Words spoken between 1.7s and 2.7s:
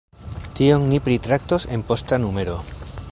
en posta numero.